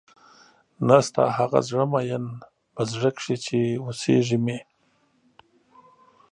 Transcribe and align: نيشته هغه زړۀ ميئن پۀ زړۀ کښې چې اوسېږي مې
نيشته 0.87 1.23
هغه 1.37 1.59
زړۀ 1.67 1.83
ميئن 1.91 2.25
پۀ 2.73 2.81
زړۀ 2.91 3.09
کښې 3.15 3.35
چې 3.45 3.59
اوسېږي 3.85 4.37
مې 4.45 4.59